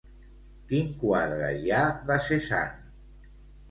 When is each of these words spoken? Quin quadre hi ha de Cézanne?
Quin 0.71 0.89
quadre 1.03 1.51
hi 1.59 1.77
ha 1.77 1.85
de 2.11 2.21
Cézanne? 2.33 3.35